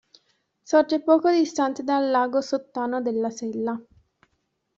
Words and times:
Sorge 0.63 0.99
poco 1.03 1.29
distante 1.29 1.83
dal 1.83 2.09
Lago 2.09 2.41
Sottano 2.41 3.03
della 3.03 3.29
Sella. 3.29 3.79